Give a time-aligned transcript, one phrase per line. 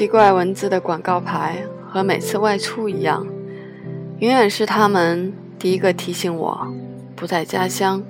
[0.00, 3.26] 奇怪文字的广告牌和每次外出一样，
[4.20, 6.74] 永远是他们第一个提醒我
[7.14, 8.02] 不在家乡。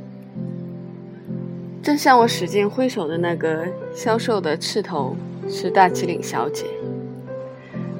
[1.83, 5.17] 正向我使劲挥手的那个消瘦的赤头
[5.49, 6.65] 是大吉岭小姐，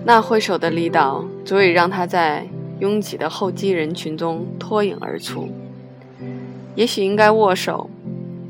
[0.05, 2.47] 那挥手的力道足以让她在
[2.79, 5.49] 拥挤的候机人群中脱颖而出。
[6.77, 7.91] 也许应该握手，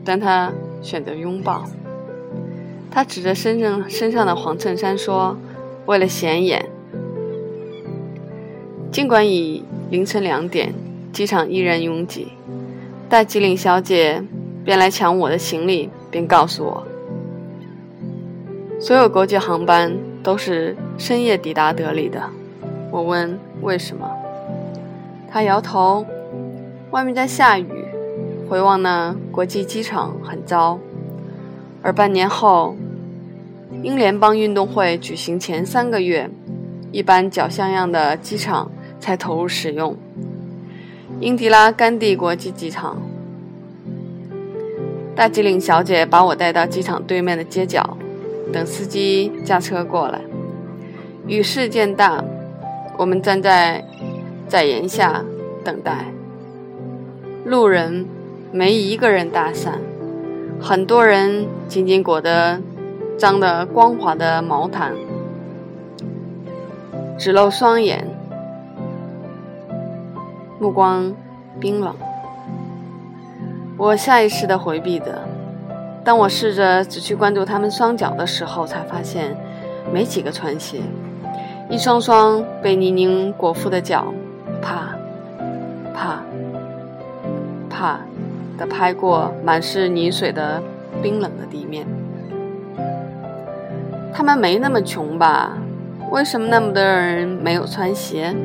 [0.04, 0.52] 但她
[0.82, 1.64] 选择拥抱。
[2.90, 5.36] 他指着身上身上的黄衬衫说
[5.86, 6.66] ：“为了显眼。”
[8.90, 10.74] 尽管已凌晨两点，
[11.12, 12.32] 机场依然拥挤。
[13.08, 14.22] 大吉岭小姐
[14.64, 16.84] 便来抢我的行李，并告诉我，
[18.80, 22.20] 所有国际航班都是深夜抵达德里的。
[22.90, 24.10] 我问为什么，
[25.30, 26.04] 他摇头
[26.90, 27.84] ：“外面在下雨，
[28.48, 30.76] 回望那国际机场很糟。”
[31.82, 32.76] 而半年后，
[33.82, 36.28] 英联邦运动会举行前三个月，
[36.92, 39.96] 一般较像样的机场才投入使用——
[41.20, 43.00] 英迪拉·甘地国际机场。
[45.16, 47.96] 大吉岭小姐把我带到机场对面的街角，
[48.52, 50.20] 等司机驾车过来。
[51.26, 52.22] 雨势渐大，
[52.98, 53.84] 我们站在
[54.48, 55.24] 在檐下
[55.64, 56.06] 等待。
[57.44, 58.06] 路人
[58.52, 59.72] 没一个人搭讪。
[60.62, 62.60] 很多人紧紧裹着
[63.16, 64.92] 脏的光滑的毛毯，
[67.18, 68.06] 只露双眼，
[70.60, 71.12] 目光
[71.58, 71.94] 冰冷。
[73.78, 75.18] 我下意识的回避着。
[76.04, 79.36] 当我试着只去关注他们双脚的时候，才发现
[79.92, 80.80] 没几个穿鞋，
[81.68, 84.12] 一双双被泥泞裹覆的脚，
[84.62, 84.94] 啪，
[85.94, 86.22] 啪，
[87.68, 88.00] 啪。
[88.60, 90.62] 的拍过满是泥水的
[91.02, 91.86] 冰冷的地面，
[94.12, 95.56] 他们没那么穷吧？
[96.10, 98.36] 为什么那么多人没有穿鞋？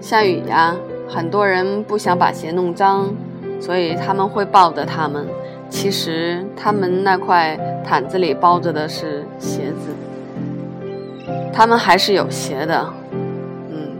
[0.00, 0.74] 下雨呀，
[1.06, 3.14] 很多人不想把鞋弄脏，
[3.60, 5.26] 所以他们会抱着他们。
[5.68, 12.86] 其实他们那块毯子里包着的是鞋子，他们还是有鞋的。
[13.12, 13.90] 嗯，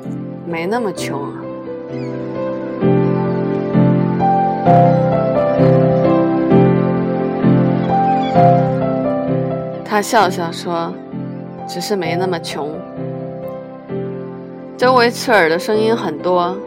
[0.46, 1.20] 没那么穷
[9.94, 10.92] 他笑笑说
[11.68, 12.76] ：“只是没那么穷。”
[14.76, 16.58] 周围刺耳的声音很多，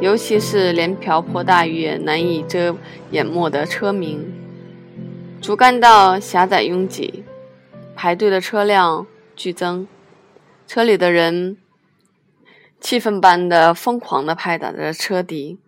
[0.00, 2.76] 尤其是连瓢泼大雨也难以遮
[3.10, 4.24] 掩没的车鸣。
[5.40, 7.24] 主干道狭窄拥挤，
[7.96, 9.04] 排队的车辆
[9.34, 9.88] 剧增，
[10.68, 11.56] 车里的人
[12.80, 15.58] 气氛般的疯狂地拍打着车笛。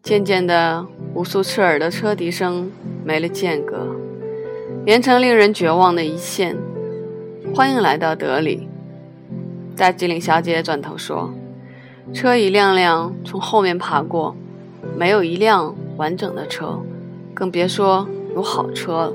[0.00, 2.70] 渐渐的，无数刺耳的车笛声
[3.04, 3.97] 没了间隔。
[4.88, 6.56] 连成令人绝望的一线。
[7.54, 8.66] 欢迎来到德里，
[9.76, 11.30] 大吉岭小姐转头说
[12.14, 14.34] ：“车一辆辆从后面爬过，
[14.96, 16.80] 没有一辆完整的车，
[17.34, 19.12] 更别说有好车了。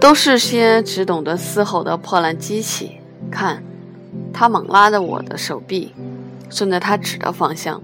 [0.00, 2.96] 都是些只懂得嘶吼的破烂机器。
[3.30, 3.62] 看，
[4.32, 5.94] 他猛拉着我的手臂，
[6.50, 7.80] 顺着他指的方向，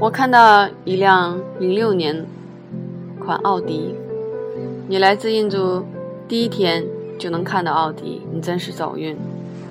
[0.00, 2.26] 我看到一辆零六年
[3.24, 3.94] 款奥迪。”
[4.88, 5.84] 你来自印度，
[6.26, 6.84] 第一天
[7.16, 9.16] 就能看到奥迪，你真是走运。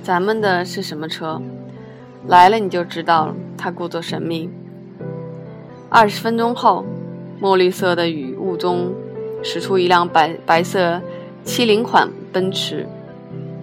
[0.02, 1.42] 咱们的是什么车？
[2.28, 3.36] 来了你就知道了。
[3.58, 4.50] 他故作神秘。
[5.90, 6.86] 二十分钟后，
[7.40, 8.94] 墨绿色的雨雾中
[9.44, 11.02] 驶出一辆白白色
[11.44, 12.88] 七零款奔驰。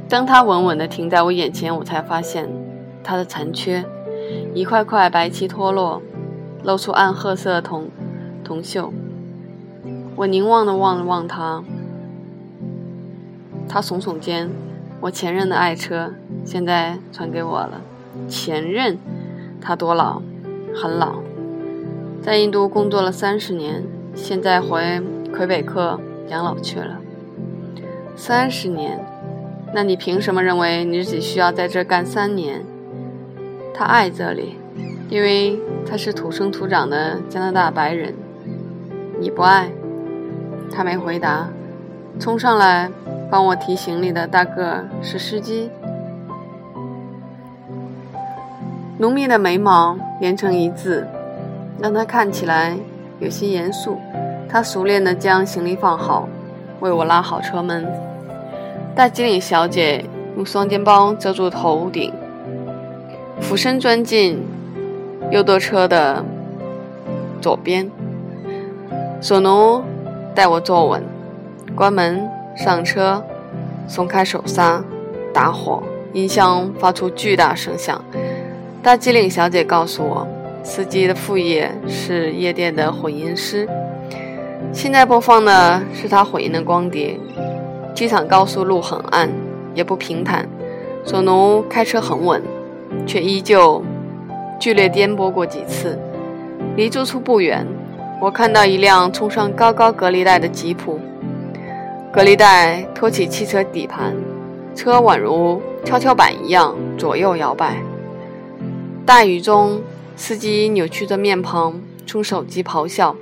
[0.08, 2.48] 当它稳稳地停在我眼前，我才发现
[3.03, 3.82] 它的残缺，
[4.54, 6.00] 一块块白漆脱落，
[6.62, 7.88] 露出暗褐色铜
[8.44, 8.91] 铜锈。
[10.18, 11.62] 我凝望的望了望他，
[13.68, 14.50] 他耸耸肩。
[15.00, 16.12] 我前任的爱车
[16.44, 17.80] 现在传给我了。
[18.28, 18.98] 前任，
[19.60, 20.20] 他多老？
[20.74, 21.20] 很老，
[22.20, 25.00] 在印度工作了三十年，现在回
[25.32, 26.98] 魁北克养老去了。
[28.16, 28.98] 三十年？
[29.72, 32.64] 那你凭什么认为你只需要在这干三年？
[33.72, 34.56] 他爱这里，
[35.08, 38.12] 因为他是土生土长的加拿大白人。
[39.20, 39.70] 你不爱？
[40.70, 41.49] 他没回答，
[42.20, 42.91] 冲上来
[43.31, 45.70] 帮我提行李的大个是司机。
[48.99, 51.06] 浓密的眉毛连成一字，
[51.81, 52.76] 让他看起来
[53.20, 53.99] 有些严肃。
[54.49, 56.29] 他熟练地将行李放好，
[56.81, 57.87] 为我拉好车门。
[58.94, 60.05] 大吉岭小姐
[60.37, 62.12] 用双肩包遮住头顶，
[63.41, 64.44] 俯身钻进
[65.31, 66.25] 右舵车的
[67.41, 67.88] 左边，
[69.20, 69.82] 索奴。
[70.34, 71.02] 带我坐稳，
[71.75, 73.22] 关门上车，
[73.86, 74.82] 松开手刹，
[75.32, 75.82] 打火，
[76.12, 78.02] 音箱发出巨大声响。
[78.82, 80.26] 大机灵小姐告诉我，
[80.62, 83.69] 司机的副业是夜店的混音师。
[84.72, 87.19] 现在播放的是他混音的光碟。
[87.94, 89.28] 机场高速路很暗，
[89.74, 90.48] 也不平坦。
[91.04, 92.40] 索奴开车很稳，
[93.06, 93.82] 却依旧
[94.60, 95.98] 剧烈颠簸过几次。
[96.76, 97.66] 离住处不远，
[98.20, 100.99] 我看到一辆冲上高高隔离带的吉普。
[102.12, 104.17] 隔离带托起汽车底盘，
[104.75, 107.81] 车宛如跷跷板一样左右摇摆。
[109.06, 109.81] 大雨中，
[110.17, 113.15] 司机扭曲着面庞冲手机咆哮，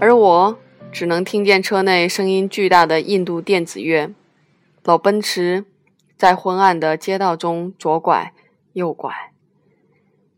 [0.00, 0.56] 而我
[0.90, 4.10] 只能听见车内声音巨大的印度电子乐。
[4.84, 5.66] 老奔驰
[6.16, 8.32] 在昏暗的街道中左拐
[8.72, 9.12] 右拐。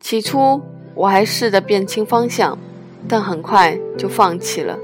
[0.01, 0.61] 起初
[0.97, 2.59] 我还试着辨清方向，
[3.09, 4.79] 但很快就放弃了。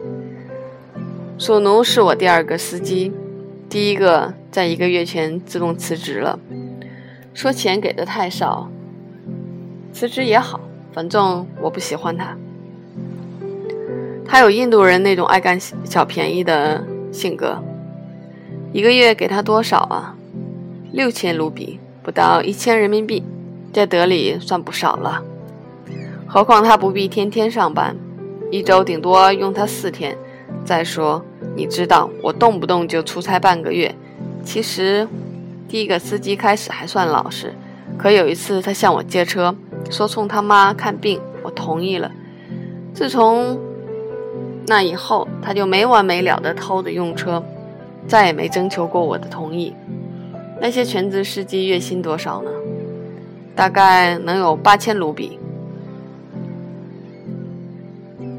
[1.39, 3.13] 索奴是我第二个司机，
[3.69, 6.39] 第一个在一个月前自动辞职了，
[7.33, 8.71] 说钱给的太少。
[9.93, 10.61] 辞职也好，
[10.93, 12.37] 反正我不喜欢他。
[14.25, 17.63] 他有印度人那种爱干小便宜的性格。
[18.73, 20.15] 一个月给他多少啊？
[20.93, 23.25] 六千卢比，不到一千人民币，
[23.73, 25.25] 在德里算不少了。
[26.27, 27.97] 何况他不必天天上班，
[28.50, 30.17] 一周顶多用他四天。
[30.64, 31.25] 再说。
[31.56, 33.93] 你知道我动不动就出差半个月。
[34.44, 35.06] 其实，
[35.69, 37.52] 第一个司机开始还算老实，
[37.99, 39.55] 可有一次他向我借车，
[39.91, 42.11] 说冲他妈看病，我同意了。
[42.94, 43.58] 自从
[44.67, 47.43] 那以后，他就没完没了的偷着用车，
[48.06, 49.75] 再也没征求过我的同意。
[50.61, 52.50] 那些全职司机月薪多少呢？
[53.56, 55.38] 大概能有八千卢比，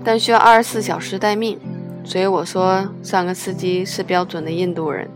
[0.03, 1.59] 但需要二十四小时待命。
[2.03, 5.07] 所以我说，上个司机是标准的印度人，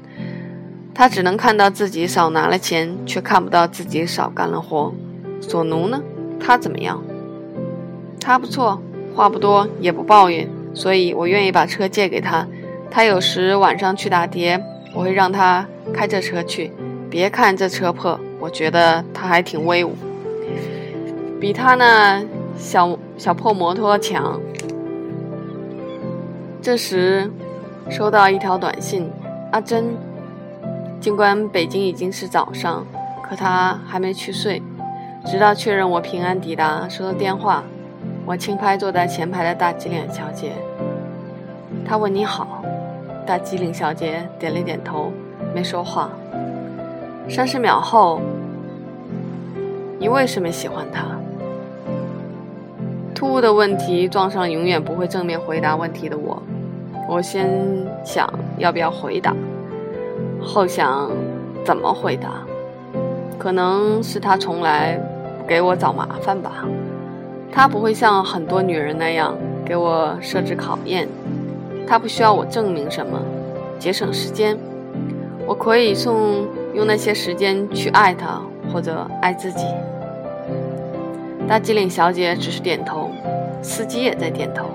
[0.93, 4.93] 他只能看到自己少拿了钱，却看不到自己少干了活。
[5.41, 5.99] 索奴呢？
[6.39, 7.03] 他怎么样？
[8.21, 8.79] 他不错，
[9.15, 12.47] 话不多，也不抱怨，所以我愿意把车借给他。
[12.91, 16.71] 他有时晚上去打碟，我会让他开着车去。
[17.09, 19.95] 别看这车破，我觉得他还挺威武，
[21.39, 22.23] 比他那
[22.57, 24.39] 小小破摩托强。
[26.65, 27.29] 这时，
[27.91, 29.07] 收到一条短信
[29.53, 29.95] ：“阿珍，
[30.99, 32.83] 尽管北京已经是早上，
[33.21, 34.59] 可他还没去睡，
[35.27, 37.63] 直到确认我平安抵达，收到电话。
[38.25, 40.53] 我轻拍坐在前排的大吉岭小姐，
[41.85, 42.63] 他问你好。
[43.27, 45.11] 大吉岭小姐点了点头，
[45.53, 46.09] 没说话。
[47.29, 48.19] 三十秒后，
[49.99, 51.05] 你为什么喜欢他？
[53.13, 56.41] 突兀的问题撞上永远不会正面回答问题的我。”
[57.07, 57.47] 我先
[58.03, 59.35] 想要不要回答，
[60.41, 61.09] 后想
[61.63, 62.29] 怎么回答。
[63.37, 64.99] 可能是他从来
[65.39, 66.65] 不给我找麻烦吧。
[67.51, 71.07] 他不会像很多女人那样给我设置考验。
[71.87, 73.19] 他不需要我证明什么，
[73.77, 74.57] 节省时间。
[75.45, 78.41] 我可以送用那些时间去爱他
[78.73, 79.65] 或者爱自己。
[81.47, 83.11] 大机灵小姐只是点头，
[83.61, 84.65] 司机也在点头。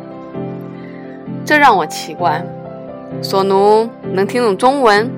[1.51, 2.41] 这让我奇怪，
[3.21, 5.11] 索奴能听懂中文？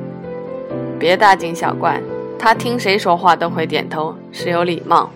[0.98, 2.00] 别大惊小怪，
[2.38, 5.10] 他听谁说话都会点头，是有礼貌。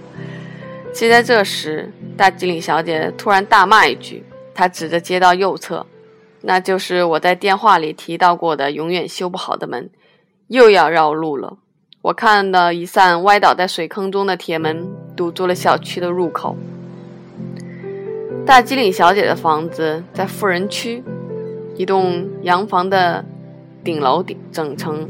[0.93, 5.87] 就在这时，大吉岭小姐突然大骂一句，她指着街道右侧，
[6.43, 9.89] 那就是我在电话里提到过的永远修不好的门，
[10.49, 11.57] 又要绕路了。
[12.03, 14.87] 我看到一扇歪倒在水坑中的铁门
[15.17, 16.55] 堵住了小区的入口。
[18.47, 21.03] 大吉岭小姐的房子在富人区，
[21.75, 23.25] 一栋洋房的
[23.83, 25.09] 顶楼顶整层，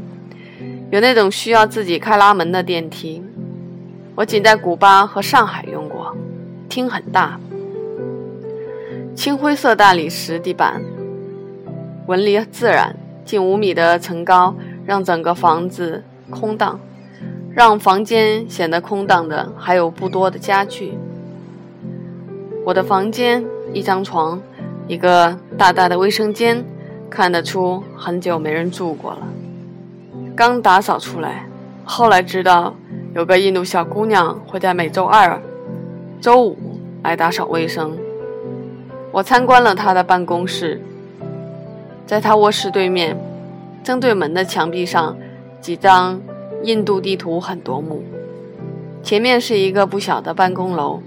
[0.89, 3.23] 有那种需要自己开拉门的电梯。
[4.15, 6.17] 我仅在古巴和上海用过，
[6.67, 7.39] 厅很大，
[9.15, 10.81] 青灰色大理石地板，
[12.07, 16.79] 纹理自然，近五米的层高让整个房子空荡，
[17.53, 20.97] 让房间显得空荡的还有不多的家具。
[22.67, 24.37] 我的房间，一张床，
[24.89, 26.61] 一个大大的卫生间，
[27.09, 29.19] 看得出很久没人住过了，
[30.35, 31.47] 刚打扫出来。
[31.85, 32.75] 后来知道
[33.15, 35.41] 有个印度小姑娘会在每周二、
[36.19, 36.57] 周五
[37.03, 37.97] 来打扫卫生。
[39.13, 40.81] 我参观了她的办公室，
[42.05, 43.17] 在她卧室对面，
[43.81, 45.15] 正对门的墙壁上，
[45.61, 46.19] 几张
[46.63, 48.03] 印度地图很夺目。
[49.01, 51.01] 前面是一个不小的办公楼。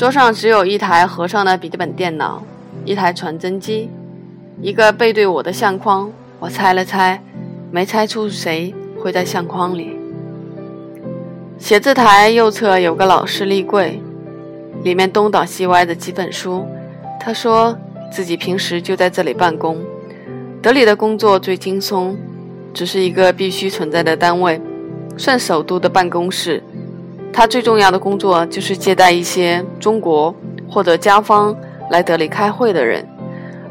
[0.00, 2.42] 桌上只有一台合上的笔记本电脑，
[2.86, 3.90] 一台传真机，
[4.62, 7.20] 一个背对我的相框，我猜了猜，
[7.70, 9.98] 没猜出谁会在相框里。
[11.58, 14.00] 写字台右侧有个老式立柜，
[14.82, 16.66] 里面东倒西歪的几本书。
[17.20, 17.76] 他说
[18.10, 19.76] 自己平时就在这里办公。
[20.62, 22.16] 德里的工作最轻松，
[22.72, 24.58] 只是一个必须存在的单位，
[25.18, 26.62] 算首都的办公室。
[27.32, 30.34] 他最重要的工作就是接待一些中国
[30.68, 31.56] 或者家方
[31.90, 33.06] 来德里开会的人，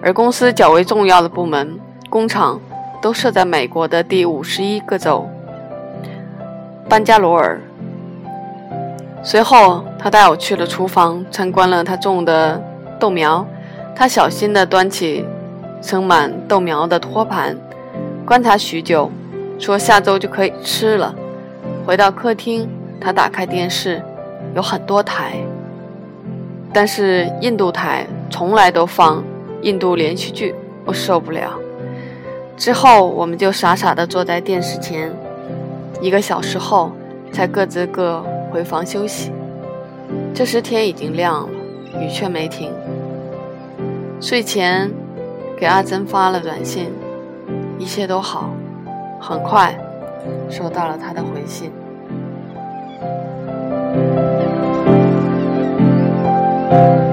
[0.01, 2.60] 而公司较为重要的部门工厂
[3.01, 5.28] 都设在美国的第五十一个州
[6.88, 7.62] 班加罗尔。
[9.22, 12.62] 随后，他带我去了厨房，参观了他种的
[13.00, 13.46] 豆苗。
[13.96, 15.25] 他小心地端起
[15.82, 17.58] 盛满豆苗的托盘，
[18.25, 19.12] 观察许久，
[19.60, 21.13] 说下周就可以吃了。
[21.86, 24.01] 回到客厅，他打开电视，
[24.56, 25.34] 有很多台，
[26.74, 29.24] 但是印度台从来都放
[29.62, 30.53] 印度连续剧，
[30.86, 31.53] 我受不了。
[32.58, 35.12] 之后，我们就傻傻地坐在电视前，
[36.01, 36.91] 一个小时后
[37.32, 38.24] 才各自各。
[38.51, 39.32] 回房休息，
[40.34, 41.50] 这时天已经亮了，
[42.01, 42.74] 雨却没停。
[44.20, 44.89] 睡前
[45.56, 46.91] 给阿珍发了短信，
[47.77, 48.50] 一切都好。
[49.22, 49.77] 很快
[50.50, 51.72] 收到了他的回信。
[56.70, 57.09] Thank you.